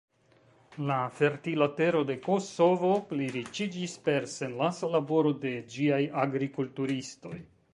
La 0.91 0.95
fertila 1.17 1.67
tero 1.81 2.01
de 2.11 2.15
Kosovo 2.23 2.89
pliriĉiĝis 3.11 3.93
per 4.09 4.27
senlaca 4.33 4.91
laboro 4.97 5.35
de 5.45 5.53
ĝiaj 5.75 6.01
agrikulturistoj. 6.27 7.37